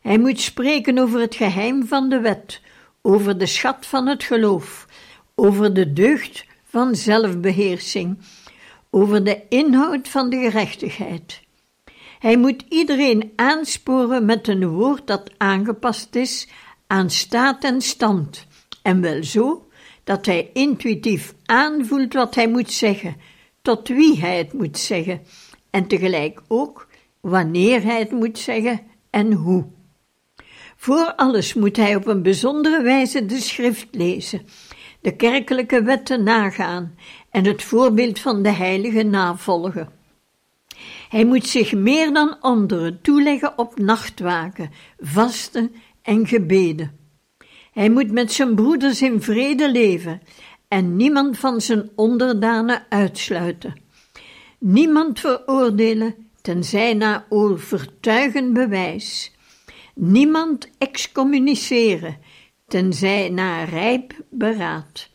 Hij 0.00 0.18
moet 0.18 0.40
spreken 0.40 0.98
over 0.98 1.20
het 1.20 1.34
geheim 1.34 1.86
van 1.86 2.08
de 2.08 2.20
wet, 2.20 2.60
over 3.02 3.38
de 3.38 3.46
schat 3.46 3.86
van 3.86 4.06
het 4.06 4.22
geloof, 4.22 4.86
over 5.34 5.74
de 5.74 5.92
deugd 5.92 6.44
van 6.64 6.94
zelfbeheersing, 6.94 8.18
over 8.90 9.24
de 9.24 9.42
inhoud 9.48 10.08
van 10.08 10.30
de 10.30 10.36
gerechtigheid. 10.36 11.40
Hij 12.18 12.36
moet 12.36 12.64
iedereen 12.68 13.32
aansporen 13.36 14.24
met 14.24 14.48
een 14.48 14.68
woord 14.68 15.06
dat 15.06 15.30
aangepast 15.36 16.14
is 16.14 16.48
aan 16.86 17.10
staat 17.10 17.64
en 17.64 17.80
stand, 17.80 18.46
en 18.82 19.00
wel 19.00 19.24
zo 19.24 19.66
dat 20.04 20.26
hij 20.26 20.50
intuïtief 20.52 21.34
aanvoelt 21.44 22.12
wat 22.12 22.34
hij 22.34 22.48
moet 22.48 22.70
zeggen, 22.70 23.16
tot 23.62 23.88
wie 23.88 24.20
hij 24.20 24.38
het 24.38 24.52
moet 24.52 24.78
zeggen, 24.78 25.22
en 25.70 25.86
tegelijk 25.86 26.42
ook 26.48 26.88
wanneer 27.20 27.82
hij 27.82 27.98
het 27.98 28.10
moet 28.10 28.38
zeggen 28.38 28.80
en 29.10 29.32
hoe. 29.32 29.66
Voor 30.76 31.14
alles 31.14 31.54
moet 31.54 31.76
hij 31.76 31.96
op 31.96 32.06
een 32.06 32.22
bijzondere 32.22 32.82
wijze 32.82 33.26
de 33.26 33.40
schrift 33.40 33.86
lezen, 33.90 34.46
de 35.00 35.16
kerkelijke 35.16 35.82
wetten 35.82 36.22
nagaan 36.22 36.94
en 37.30 37.44
het 37.44 37.62
voorbeeld 37.62 38.18
van 38.18 38.42
de 38.42 38.50
heilige 38.50 39.02
navolgen. 39.02 39.92
Hij 41.08 41.24
moet 41.24 41.46
zich 41.46 41.72
meer 41.72 42.12
dan 42.12 42.40
anderen 42.40 43.00
toeleggen 43.00 43.58
op 43.58 43.78
nachtwaken, 43.78 44.70
vasten 44.98 45.74
en 46.02 46.26
gebeden. 46.26 47.01
Hij 47.72 47.90
moet 47.90 48.10
met 48.10 48.32
zijn 48.32 48.54
broeders 48.54 49.02
in 49.02 49.22
vrede 49.22 49.70
leven 49.70 50.22
en 50.68 50.96
niemand 50.96 51.38
van 51.38 51.60
zijn 51.60 51.90
onderdanen 51.94 52.86
uitsluiten. 52.88 53.80
Niemand 54.58 55.20
veroordelen 55.20 56.14
tenzij 56.42 56.94
na 56.94 57.26
overtuigend 57.28 58.52
bewijs. 58.52 59.32
Niemand 59.94 60.68
excommuniceren 60.78 62.16
tenzij 62.66 63.28
na 63.28 63.64
rijp 63.64 64.12
beraad. 64.30 65.10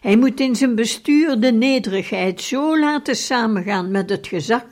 Hij 0.00 0.16
moet 0.16 0.40
in 0.40 0.56
zijn 0.56 0.74
bestuur 0.74 1.40
de 1.40 1.52
nederigheid 1.52 2.40
zo 2.40 2.78
laten 2.78 3.16
samengaan 3.16 3.90
met 3.90 4.10
het 4.10 4.26
gezag, 4.26 4.64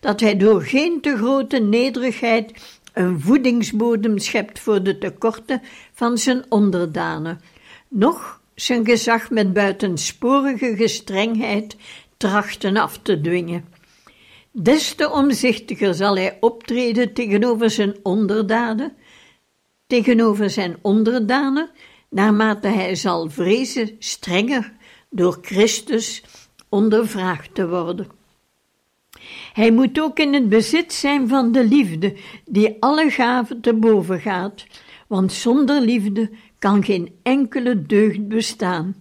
dat 0.00 0.20
hij 0.20 0.36
door 0.36 0.62
geen 0.62 1.00
te 1.00 1.16
grote 1.16 1.58
nederigheid 1.58 2.52
een 2.92 3.20
voedingsbodem 3.20 4.18
schept 4.18 4.58
voor 4.58 4.82
de 4.82 4.98
tekorten 4.98 5.62
van 5.96 6.18
zijn 6.18 6.44
onderdanen, 6.48 7.40
noch 7.88 8.40
zijn 8.54 8.84
gezag 8.84 9.30
met 9.30 9.52
buitensporige 9.52 10.76
gestrengheid 10.76 11.76
trachten 12.16 12.76
af 12.76 12.98
te 12.98 13.20
dwingen. 13.20 13.64
Des 14.50 14.94
te 14.94 15.10
omzichtiger 15.10 15.94
zal 15.94 16.16
hij 16.16 16.36
optreden 16.40 17.12
tegenover 17.12 17.70
zijn 17.70 17.94
onderdanen, 18.02 18.92
tegenover 19.86 20.50
zijn 20.50 20.76
onderdanen, 20.82 21.70
naarmate 22.10 22.68
hij 22.68 22.94
zal 22.94 23.30
vrezen 23.30 23.96
strenger 23.98 24.72
door 25.10 25.38
Christus 25.42 26.22
ondervraagd 26.68 27.54
te 27.54 27.68
worden. 27.68 28.08
Hij 29.52 29.70
moet 29.70 30.00
ook 30.00 30.18
in 30.18 30.34
het 30.34 30.48
bezit 30.48 30.92
zijn 30.92 31.28
van 31.28 31.52
de 31.52 31.64
liefde, 31.64 32.16
die 32.44 32.76
alle 32.80 33.10
gaven 33.10 33.60
te 33.60 33.74
boven 33.74 34.20
gaat, 34.20 34.64
want 35.06 35.32
zonder 35.32 35.80
liefde 35.80 36.30
kan 36.58 36.84
geen 36.84 37.18
enkele 37.22 37.86
deugd 37.86 38.28
bestaan. 38.28 38.94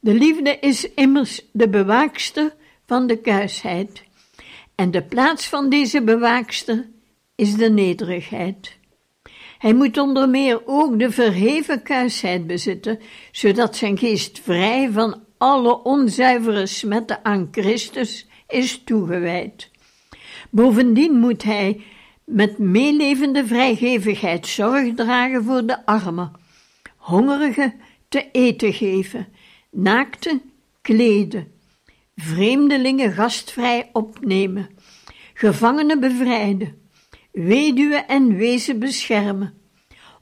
De 0.00 0.14
liefde 0.14 0.58
is 0.60 0.94
immers 0.94 1.42
de 1.52 1.68
bewaakster 1.68 2.54
van 2.86 3.06
de 3.06 3.16
kuisheid, 3.16 4.04
en 4.74 4.90
de 4.90 5.02
plaats 5.02 5.46
van 5.46 5.68
deze 5.68 6.02
bewaakster 6.02 6.88
is 7.34 7.54
de 7.54 7.70
nederigheid. 7.70 8.78
Hij 9.58 9.74
moet 9.74 9.98
onder 9.98 10.28
meer 10.28 10.62
ook 10.64 10.98
de 10.98 11.10
verheven 11.10 11.82
kuisheid 11.82 12.46
bezitten, 12.46 12.98
zodat 13.32 13.76
zijn 13.76 13.98
geest 13.98 14.40
vrij 14.40 14.90
van 14.90 15.22
alle 15.38 15.82
onzuivere 15.82 16.66
smetten 16.66 17.24
aan 17.24 17.48
Christus 17.50 18.26
is 18.48 18.82
toegewijd. 18.84 19.70
Bovendien 20.50 21.12
moet 21.18 21.42
hij 21.42 21.80
met 22.30 22.58
meelevende 22.58 23.46
vrijgevigheid 23.46 24.46
zorg 24.46 24.94
dragen 24.94 25.44
voor 25.44 25.66
de 25.66 25.86
armen, 25.86 26.32
hongerigen 26.96 27.74
te 28.08 28.30
eten 28.32 28.72
geven, 28.72 29.28
naakten 29.70 30.42
kleden, 30.82 31.52
vreemdelingen 32.16 33.12
gastvrij 33.12 33.90
opnemen, 33.92 34.68
gevangenen 35.34 36.00
bevrijden, 36.00 36.78
weduwen 37.32 38.08
en 38.08 38.36
wezen 38.36 38.78
beschermen, 38.78 39.54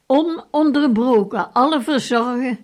ononderbroken 0.06 1.52
alle 1.52 1.82
verzorgen 1.82 2.58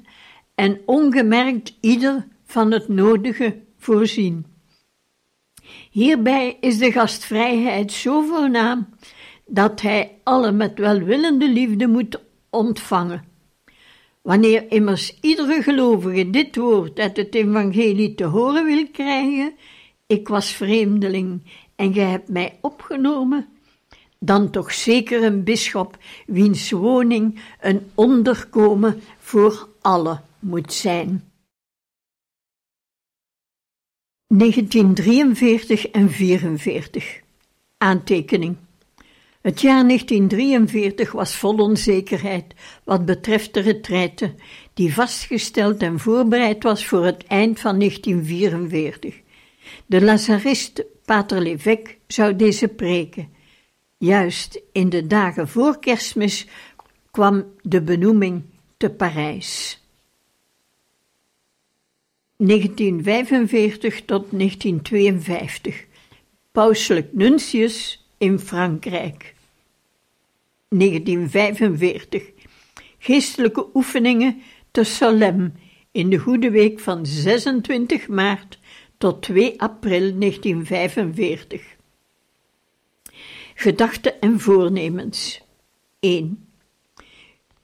en 0.54 0.80
ongemerkt 0.86 1.76
ieder 1.80 2.26
van 2.44 2.70
het 2.70 2.88
nodige 2.88 3.62
voorzien. 3.78 4.46
Hierbij 5.90 6.56
is 6.60 6.78
de 6.78 6.92
gastvrijheid 6.92 7.92
zo 7.92 8.22
voornaam 8.22 8.88
dat 9.46 9.80
hij 9.80 10.18
alle 10.22 10.52
met 10.52 10.78
welwillende 10.78 11.48
liefde 11.48 11.86
moet 11.86 12.20
ontvangen. 12.50 13.24
Wanneer 14.22 14.70
immers 14.70 15.18
iedere 15.20 15.62
gelovige 15.62 16.30
dit 16.30 16.56
woord 16.56 16.98
uit 16.98 17.16
het 17.16 17.34
evangelie 17.34 18.14
te 18.14 18.24
horen 18.24 18.64
wil 18.64 18.88
krijgen, 18.92 19.54
ik 20.06 20.28
was 20.28 20.52
vreemdeling 20.52 21.42
en 21.76 21.92
gij 21.92 22.10
hebt 22.10 22.28
mij 22.28 22.58
opgenomen, 22.60 23.48
dan 24.18 24.50
toch 24.50 24.72
zeker 24.72 25.22
een 25.22 25.44
bisschop 25.44 25.98
wiens 26.26 26.70
woning 26.70 27.40
een 27.60 27.90
onderkomen 27.94 29.00
voor 29.18 29.68
alle 29.80 30.20
moet 30.38 30.72
zijn. 30.72 31.32
1943 34.26 35.86
en 35.86 36.10
44 36.10 37.22
Aantekening 37.78 38.56
Het 39.44 39.60
jaar 39.60 39.86
1943 39.86 41.12
was 41.12 41.36
vol 41.36 41.56
onzekerheid 41.56 42.54
wat 42.84 43.04
betreft 43.04 43.54
de 43.54 43.60
retraite, 43.60 44.34
die 44.74 44.94
vastgesteld 44.94 45.82
en 45.82 45.98
voorbereid 45.98 46.62
was 46.62 46.86
voor 46.86 47.04
het 47.04 47.26
eind 47.26 47.60
van 47.60 47.78
1944. 47.78 49.20
De 49.86 50.00
Lazarist 50.02 50.84
Pater 51.04 51.40
Levesque 51.40 51.96
zou 52.06 52.36
deze 52.36 52.68
preken. 52.68 53.28
Juist 53.98 54.62
in 54.72 54.88
de 54.88 55.06
dagen 55.06 55.48
voor 55.48 55.78
kerstmis 55.78 56.46
kwam 57.10 57.44
de 57.62 57.82
benoeming 57.82 58.42
te 58.76 58.90
Parijs. 58.90 59.82
1945 62.36 64.04
tot 64.04 64.26
1952 64.30 65.86
Pauselijk 66.52 67.12
Nuntius 67.12 68.03
in 68.18 68.38
Frankrijk. 68.38 69.34
1945 70.68 72.32
Geestelijke 73.04 73.66
oefeningen 73.74 74.42
te 74.70 74.84
Solem 74.84 75.54
in 75.90 76.10
de 76.10 76.18
Goede 76.18 76.50
Week 76.50 76.80
van 76.80 77.06
26 77.06 78.08
maart 78.08 78.58
tot 78.98 79.22
2 79.22 79.60
april 79.60 80.18
1945. 80.18 81.76
Gedachten 83.54 84.20
en 84.20 84.40
voornemens 84.40 85.42
1. 86.00 86.48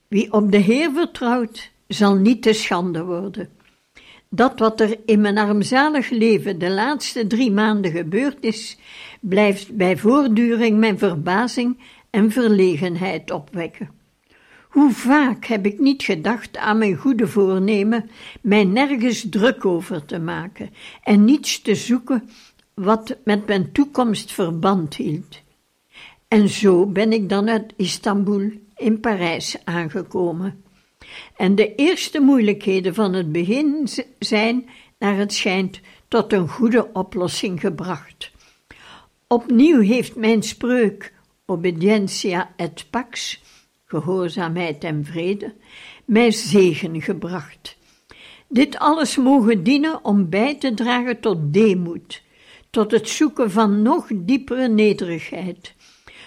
Wie 0.07 0.33
op 0.33 0.51
de 0.51 0.57
Heer 0.57 0.91
vertrouwt, 0.91 1.71
zal 1.87 2.15
niet 2.15 2.41
te 2.41 2.53
schande 2.53 3.03
worden. 3.03 3.49
Dat 4.33 4.59
wat 4.59 4.79
er 4.79 4.99
in 5.05 5.21
mijn 5.21 5.37
armzalig 5.37 6.09
leven 6.09 6.59
de 6.59 6.69
laatste 6.69 7.27
drie 7.27 7.51
maanden 7.51 7.91
gebeurd 7.91 8.43
is, 8.43 8.77
blijft 9.19 9.75
bij 9.75 9.97
voortduring 9.97 10.77
mijn 10.77 10.97
verbazing 10.97 11.77
en 12.09 12.31
verlegenheid 12.31 13.31
opwekken. 13.31 13.89
Hoe 14.69 14.91
vaak 14.91 15.45
heb 15.45 15.65
ik 15.65 15.79
niet 15.79 16.03
gedacht 16.03 16.57
aan 16.57 16.77
mijn 16.77 16.95
goede 16.95 17.27
voornemen, 17.27 18.09
mij 18.41 18.63
nergens 18.63 19.25
druk 19.29 19.65
over 19.65 20.05
te 20.05 20.19
maken 20.19 20.69
en 21.03 21.25
niets 21.25 21.61
te 21.61 21.75
zoeken 21.75 22.29
wat 22.73 23.17
met 23.23 23.47
mijn 23.47 23.71
toekomst 23.71 24.31
verband 24.31 24.95
hield. 24.95 25.41
En 26.27 26.49
zo 26.49 26.85
ben 26.85 27.13
ik 27.13 27.29
dan 27.29 27.49
uit 27.49 27.73
Istanbul 27.75 28.51
in 28.75 28.99
Parijs 28.99 29.57
aangekomen. 29.63 30.63
En 31.35 31.55
de 31.55 31.75
eerste 31.75 32.19
moeilijkheden 32.19 32.93
van 32.93 33.13
het 33.13 33.31
begin 33.31 33.87
zijn, 34.19 34.69
naar 34.99 35.17
het 35.17 35.33
schijnt, 35.33 35.79
tot 36.07 36.33
een 36.33 36.47
goede 36.47 36.89
oplossing 36.93 37.59
gebracht. 37.59 38.31
Opnieuw 39.27 39.79
heeft 39.79 40.15
mijn 40.15 40.43
spreuk 40.43 41.13
obedientia 41.45 42.53
et 42.55 42.85
pax, 42.89 43.41
gehoorzaamheid 43.85 44.83
en 44.83 45.05
vrede, 45.05 45.53
mij 46.05 46.31
zegen 46.31 47.01
gebracht. 47.01 47.77
Dit 48.47 48.79
alles 48.79 49.17
mogen 49.17 49.63
dienen 49.63 50.05
om 50.05 50.29
bij 50.29 50.55
te 50.55 50.73
dragen 50.73 51.19
tot 51.19 51.53
deemoed, 51.53 52.21
tot 52.69 52.91
het 52.91 53.09
zoeken 53.09 53.51
van 53.51 53.81
nog 53.81 54.07
diepere 54.13 54.67
nederigheid, 54.67 55.73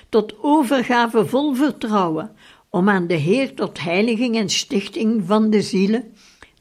tot 0.09 0.35
overgave 0.42 1.27
vol 1.27 1.55
vertrouwen, 1.55 2.37
om 2.74 2.88
aan 2.88 3.06
de 3.06 3.14
Heer 3.14 3.54
tot 3.54 3.82
heiliging 3.82 4.37
en 4.37 4.48
stichting 4.48 5.22
van 5.26 5.50
de 5.50 5.62
zielen 5.62 6.12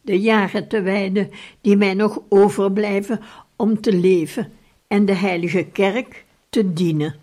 de 0.01 0.19
jaren 0.19 0.67
te 0.67 0.81
wijden 0.81 1.29
die 1.61 1.77
mij 1.77 1.93
nog 1.93 2.21
overblijven 2.29 3.19
om 3.55 3.81
te 3.81 3.93
leven 3.93 4.51
en 4.87 5.05
de 5.05 5.15
heilige 5.15 5.63
kerk 5.63 6.25
te 6.49 6.73
dienen. 6.73 7.15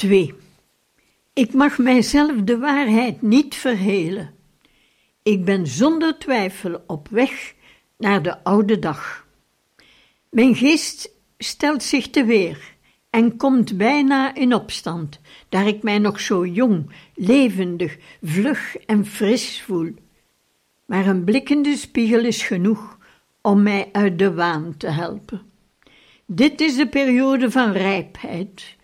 2. 0.00 0.34
Ik 1.32 1.52
mag 1.52 1.78
mijzelf 1.78 2.36
de 2.36 2.58
waarheid 2.58 3.22
niet 3.22 3.54
verhelen. 3.54 4.34
Ik 5.22 5.44
ben 5.44 5.66
zonder 5.66 6.18
twijfel 6.18 6.82
op 6.86 7.08
weg 7.08 7.54
naar 7.98 8.22
de 8.22 8.44
oude 8.44 8.78
dag. 8.78 9.26
Mijn 10.30 10.54
geest 10.54 11.10
stelt 11.38 11.82
zich 11.82 12.10
te 12.10 12.24
weer 12.24 12.74
en 13.10 13.36
komt 13.36 13.76
bijna 13.76 14.34
in 14.34 14.54
opstand, 14.54 15.20
daar 15.48 15.66
ik 15.66 15.82
mij 15.82 15.98
nog 15.98 16.20
zo 16.20 16.46
jong, 16.46 16.90
levendig, 17.14 17.96
vlug 18.22 18.76
en 18.76 19.06
fris 19.06 19.62
voel. 19.62 19.94
Maar 20.86 21.06
een 21.06 21.24
blik 21.24 21.50
in 21.50 21.62
de 21.62 21.76
spiegel 21.76 22.24
is 22.24 22.42
genoeg 22.42 22.98
om 23.40 23.62
mij 23.62 23.88
uit 23.92 24.18
de 24.18 24.34
waan 24.34 24.76
te 24.76 24.88
helpen. 24.88 25.42
Dit 26.26 26.60
is 26.60 26.76
de 26.76 26.88
periode 26.88 27.50
van 27.50 27.72
rijpheid. 27.72 28.78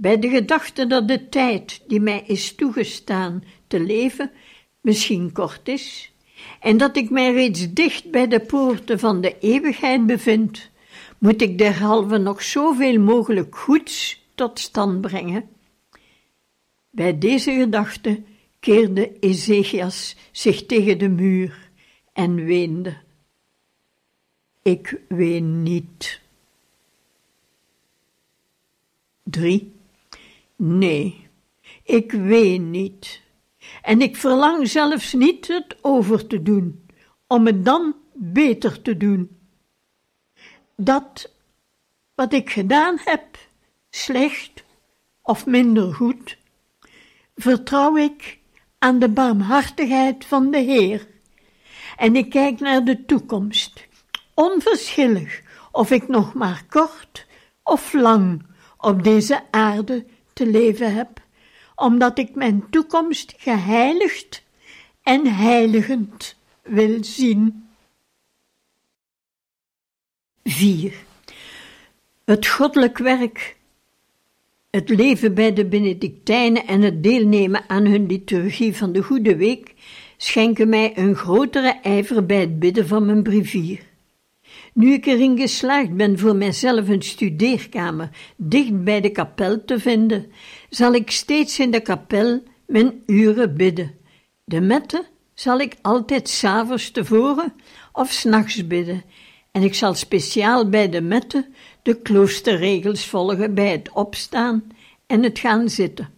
Bij 0.00 0.18
de 0.18 0.28
gedachte 0.28 0.86
dat 0.86 1.08
de 1.08 1.28
tijd 1.28 1.82
die 1.86 2.00
mij 2.00 2.22
is 2.26 2.54
toegestaan 2.54 3.44
te 3.66 3.80
leven 3.80 4.30
misschien 4.80 5.32
kort 5.32 5.68
is, 5.68 6.12
en 6.60 6.76
dat 6.76 6.96
ik 6.96 7.10
mij 7.10 7.32
reeds 7.32 7.72
dicht 7.72 8.10
bij 8.10 8.28
de 8.28 8.40
poorten 8.40 8.98
van 8.98 9.20
de 9.20 9.38
eeuwigheid 9.38 10.06
bevind, 10.06 10.70
moet 11.18 11.42
ik 11.42 11.58
derhalve 11.58 12.18
nog 12.18 12.42
zoveel 12.42 13.00
mogelijk 13.00 13.56
goeds 13.56 14.24
tot 14.34 14.58
stand 14.58 15.00
brengen. 15.00 15.48
Bij 16.90 17.18
deze 17.18 17.52
gedachte 17.52 18.22
keerde 18.60 19.18
Ezechias 19.20 20.16
zich 20.32 20.66
tegen 20.66 20.98
de 20.98 21.08
muur 21.08 21.70
en 22.12 22.44
weende. 22.44 22.96
Ik 24.62 25.00
ween 25.08 25.62
niet. 25.62 26.20
3. 29.22 29.76
Nee, 30.60 31.28
ik 31.82 32.12
ween 32.12 32.70
niet. 32.70 33.22
En 33.82 34.00
ik 34.00 34.16
verlang 34.16 34.68
zelfs 34.68 35.12
niet 35.12 35.48
het 35.48 35.76
over 35.80 36.26
te 36.26 36.42
doen, 36.42 36.86
om 37.26 37.46
het 37.46 37.64
dan 37.64 37.94
beter 38.14 38.82
te 38.82 38.96
doen. 38.96 39.38
Dat 40.76 41.32
wat 42.14 42.32
ik 42.32 42.50
gedaan 42.50 42.98
heb, 43.04 43.38
slecht 43.90 44.64
of 45.22 45.46
minder 45.46 45.94
goed, 45.94 46.38
vertrouw 47.36 47.96
ik 47.96 48.38
aan 48.78 48.98
de 48.98 49.08
barmhartigheid 49.08 50.24
van 50.24 50.50
de 50.50 50.58
Heer. 50.58 51.06
En 51.96 52.16
ik 52.16 52.30
kijk 52.30 52.60
naar 52.60 52.84
de 52.84 53.04
toekomst, 53.04 53.86
onverschillig 54.34 55.42
of 55.72 55.90
ik 55.90 56.08
nog 56.08 56.34
maar 56.34 56.64
kort 56.68 57.26
of 57.62 57.92
lang 57.92 58.46
op 58.76 59.02
deze 59.02 59.42
aarde 59.50 60.06
te 60.38 60.46
leven 60.46 60.94
heb, 60.94 61.08
omdat 61.74 62.18
ik 62.18 62.34
mijn 62.34 62.70
toekomst 62.70 63.34
geheiligd 63.36 64.44
en 65.02 65.26
heiligend 65.26 66.36
wil 66.62 67.04
zien. 67.04 67.68
4. 70.44 70.94
Het 72.24 72.46
goddelijk 72.46 72.98
werk, 72.98 73.56
het 74.70 74.88
leven 74.88 75.34
bij 75.34 75.52
de 75.52 75.66
Benedictijnen 75.66 76.66
en 76.66 76.80
het 76.80 77.02
deelnemen 77.02 77.68
aan 77.68 77.84
hun 77.84 78.06
liturgie 78.06 78.76
van 78.76 78.92
de 78.92 79.02
Goede 79.02 79.36
Week 79.36 79.74
schenken 80.16 80.68
mij 80.68 80.98
een 80.98 81.14
grotere 81.14 81.80
ijver 81.82 82.26
bij 82.26 82.40
het 82.40 82.58
bidden 82.58 82.86
van 82.86 83.06
mijn 83.06 83.22
brevier. 83.22 83.80
Nu 84.78 84.92
ik 84.92 85.06
erin 85.06 85.38
geslaagd 85.38 85.96
ben 85.96 86.18
voor 86.18 86.36
mijzelf 86.36 86.88
een 86.88 87.02
studeerkamer 87.02 88.10
dicht 88.36 88.84
bij 88.84 89.00
de 89.00 89.10
kapel 89.10 89.64
te 89.64 89.78
vinden, 89.78 90.32
zal 90.70 90.92
ik 90.92 91.10
steeds 91.10 91.58
in 91.58 91.70
de 91.70 91.80
kapel 91.80 92.42
mijn 92.66 93.02
uren 93.06 93.56
bidden. 93.56 93.94
De 94.44 94.60
mette 94.60 95.04
zal 95.34 95.58
ik 95.58 95.76
altijd 95.82 96.28
s'avonds 96.28 96.90
tevoren 96.90 97.52
of 97.92 98.10
s'nachts 98.10 98.66
bidden, 98.66 99.04
en 99.52 99.62
ik 99.62 99.74
zal 99.74 99.94
speciaal 99.94 100.68
bij 100.68 100.88
de 100.88 101.00
mette 101.00 101.48
de 101.82 101.94
kloosterregels 101.94 103.06
volgen 103.06 103.54
bij 103.54 103.70
het 103.70 103.90
opstaan 103.92 104.64
en 105.06 105.22
het 105.22 105.38
gaan 105.38 105.68
zitten. 105.68 106.08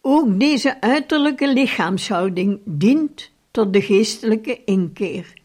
Ook 0.00 0.40
deze 0.40 0.80
uiterlijke 0.80 1.52
lichaamshouding 1.52 2.60
dient 2.64 3.30
tot 3.50 3.72
de 3.72 3.82
geestelijke 3.82 4.64
inkeer. 4.64 5.44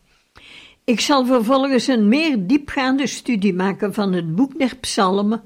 Ik 0.92 1.00
zal 1.00 1.26
vervolgens 1.26 1.88
een 1.88 2.08
meer 2.08 2.48
diepgaande 2.48 3.08
studie 3.08 3.54
maken 3.54 3.94
van 3.94 4.14
het 4.14 4.36
boek 4.36 4.60
der 4.60 4.76
psalmen, 4.76 5.44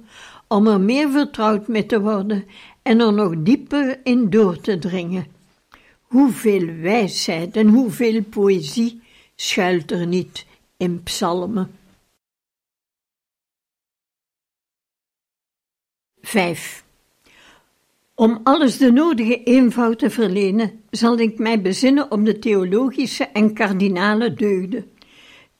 om 0.47 0.67
er 0.67 0.81
meer 0.81 1.11
vertrouwd 1.11 1.67
mee 1.67 1.85
te 1.85 2.01
worden 2.01 2.45
en 2.81 2.99
er 2.99 3.13
nog 3.13 3.33
dieper 3.37 3.99
in 4.03 4.29
door 4.29 4.61
te 4.61 4.79
dringen. 4.79 5.27
Hoeveel 6.01 6.65
wijsheid 6.75 7.55
en 7.55 7.67
hoeveel 7.67 8.23
poëzie 8.23 9.01
schuilt 9.35 9.91
er 9.91 10.07
niet 10.07 10.45
in 10.77 11.03
psalmen. 11.03 11.71
5. 16.21 16.83
Om 18.15 18.39
alles 18.43 18.77
de 18.77 18.91
nodige 18.91 19.43
eenvoud 19.43 19.99
te 19.99 20.09
verlenen, 20.09 20.83
zal 20.89 21.17
ik 21.17 21.37
mij 21.37 21.61
bezinnen 21.61 22.11
op 22.11 22.25
de 22.25 22.39
theologische 22.39 23.23
en 23.23 23.53
kardinale 23.53 24.33
deugden. 24.33 24.93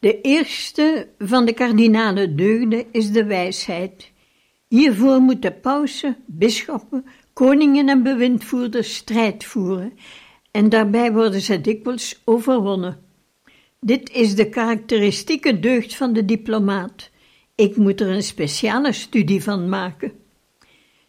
De 0.05 0.21
eerste 0.21 1.07
van 1.17 1.45
de 1.45 1.53
kardinale 1.53 2.35
deugden 2.35 2.85
is 2.91 3.11
de 3.11 3.25
wijsheid. 3.25 4.11
Hiervoor 4.67 5.19
moeten 5.19 5.59
pausen, 5.59 6.17
bisschoppen, 6.25 7.05
koningen 7.33 7.89
en 7.89 8.03
bewindvoerders 8.03 8.95
strijd 8.95 9.43
voeren, 9.43 9.93
en 10.51 10.69
daarbij 10.69 11.13
worden 11.13 11.41
ze 11.41 11.61
dikwijls 11.61 12.21
overwonnen. 12.25 12.97
Dit 13.79 14.11
is 14.11 14.35
de 14.35 14.49
karakteristieke 14.49 15.59
deugd 15.59 15.95
van 15.95 16.13
de 16.13 16.25
diplomaat. 16.25 17.09
Ik 17.55 17.75
moet 17.75 18.01
er 18.01 18.09
een 18.09 18.23
speciale 18.23 18.93
studie 18.93 19.43
van 19.43 19.69
maken. 19.69 20.11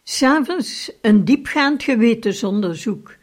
S'avonds 0.03 0.91
een 1.01 1.25
diepgaand 1.25 1.83
gewetensonderzoek. 1.83 3.15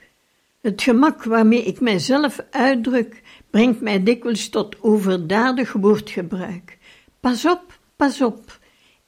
Het 0.61 0.83
gemak 0.83 1.25
waarmee 1.25 1.65
ik 1.65 1.81
mijzelf 1.81 2.45
uitdruk, 2.51 3.23
brengt 3.55 3.81
mij 3.81 4.03
dikwijls 4.03 4.49
tot 4.49 4.77
overdadig 4.81 5.73
woordgebruik. 5.73 6.79
Pas 7.21 7.47
op, 7.47 7.79
pas 7.97 8.21
op. 8.21 8.59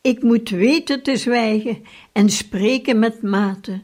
Ik 0.01 0.23
moet 0.23 0.51
weten 0.51 1.03
te 1.03 1.17
zwijgen 1.17 1.83
en 2.13 2.31
spreken 2.31 2.99
met 2.99 3.23
mate. 3.23 3.81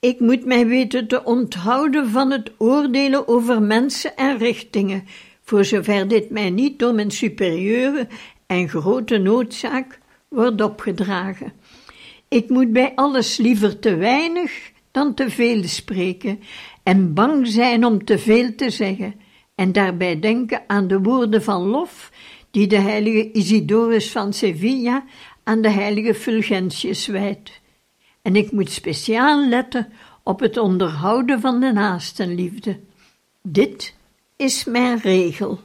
Ik 0.00 0.20
moet 0.20 0.44
mij 0.44 0.66
weten 0.66 1.06
te 1.08 1.24
onthouden 1.24 2.08
van 2.08 2.30
het 2.30 2.52
oordelen 2.58 3.28
over 3.28 3.62
mensen 3.62 4.16
en 4.16 4.38
richtingen, 4.38 5.04
voor 5.42 5.64
zover 5.64 6.08
dit 6.08 6.30
mij 6.30 6.50
niet 6.50 6.78
door 6.78 6.94
mijn 6.94 7.10
superieure 7.10 8.06
en 8.46 8.68
grote 8.68 9.18
noodzaak 9.18 9.98
wordt 10.28 10.60
opgedragen. 10.60 11.52
Ik 12.28 12.48
moet 12.48 12.72
bij 12.72 12.92
alles 12.94 13.36
liever 13.36 13.78
te 13.78 13.96
weinig 13.96 14.72
dan 14.90 15.14
te 15.14 15.30
veel 15.30 15.62
spreken 15.64 16.40
en 16.82 17.14
bang 17.14 17.46
zijn 17.46 17.84
om 17.84 18.04
te 18.04 18.18
veel 18.18 18.54
te 18.54 18.70
zeggen, 18.70 19.22
en 19.54 19.72
daarbij 19.72 20.20
denken 20.20 20.62
aan 20.66 20.86
de 20.86 21.00
woorden 21.00 21.42
van 21.42 21.62
lof 21.62 22.10
die 22.50 22.66
de 22.66 22.78
heilige 22.78 23.32
Isidorus 23.32 24.10
van 24.10 24.32
Sevilla 24.32 25.04
aan 25.42 25.60
de 25.60 25.70
heilige 25.70 26.14
Fulgentius 26.14 27.06
wijdt. 27.06 27.60
En 28.22 28.36
ik 28.36 28.52
moet 28.52 28.70
speciaal 28.70 29.48
letten 29.48 29.92
op 30.22 30.40
het 30.40 30.56
onderhouden 30.56 31.40
van 31.40 31.60
de 31.60 31.72
naastenliefde. 31.72 32.80
Dit 33.42 33.94
is 34.36 34.64
mijn 34.64 34.98
regel. 34.98 35.60